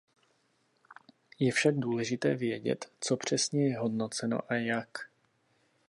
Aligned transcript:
Je 1.39 1.51
však 1.51 1.75
důležité 1.79 2.35
vědět, 2.35 2.91
co 2.99 3.17
přesně 3.17 3.67
je 3.69 3.77
hodnoceno 3.79 4.39
a 4.51 4.55
jak. 4.55 4.97